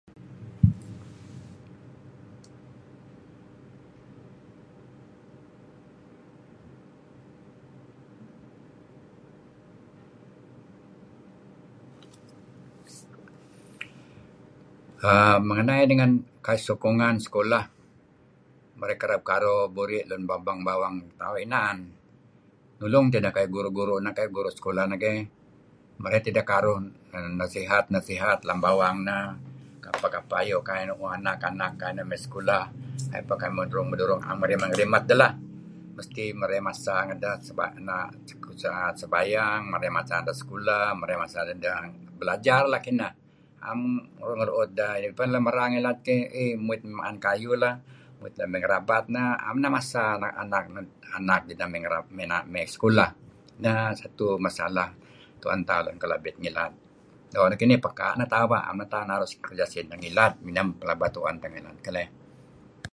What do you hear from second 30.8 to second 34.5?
mu'uh anak-anak kai mey sekulah, kai mendorong-mendorong, am